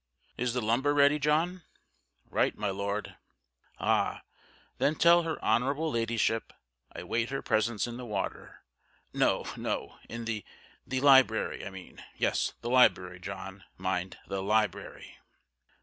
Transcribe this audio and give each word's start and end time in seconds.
Is 0.35 0.55
the 0.55 0.63
lumber 0.63 0.95
ready, 0.95 1.19
John?" 1.19 1.61
"Right, 2.27 2.57
my 2.57 2.71
Lord." 2.71 3.17
"Ah! 3.79 4.23
then 4.79 4.95
tell 4.95 5.21
Her 5.21 5.39
Honourable 5.45 5.91
Ladyship 5.91 6.53
I 6.91 7.03
wait 7.03 7.29
her 7.29 7.43
presence 7.43 7.85
in 7.85 7.97
the 7.97 8.05
water. 8.07 8.63
No! 9.13 9.45
no! 9.57 9.99
in 10.09 10.25
the 10.25 10.43
the 10.87 11.01
library, 11.01 11.63
I 11.63 11.69
mean. 11.69 12.03
Yes, 12.17 12.53
the 12.61 12.69
library, 12.71 13.19
John 13.19 13.63
mind 13.77 14.17
the 14.27 14.41
library." 14.41 15.19